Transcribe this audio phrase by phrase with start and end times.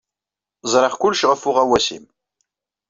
[0.71, 2.05] Ẓriɣ kullec ɣef uɣawas-nnem.